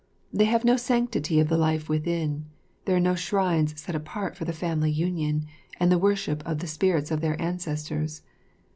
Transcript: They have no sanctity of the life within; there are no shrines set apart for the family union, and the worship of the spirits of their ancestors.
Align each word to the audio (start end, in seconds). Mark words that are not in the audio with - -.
They 0.33 0.45
have 0.45 0.65
no 0.65 0.77
sanctity 0.77 1.39
of 1.39 1.47
the 1.47 1.59
life 1.59 1.87
within; 1.87 2.45
there 2.85 2.95
are 2.95 2.99
no 2.99 3.13
shrines 3.13 3.79
set 3.79 3.93
apart 3.93 4.35
for 4.35 4.45
the 4.45 4.51
family 4.51 4.89
union, 4.89 5.45
and 5.79 5.91
the 5.91 5.99
worship 5.99 6.41
of 6.43 6.57
the 6.57 6.65
spirits 6.65 7.11
of 7.11 7.21
their 7.21 7.39
ancestors. 7.39 8.23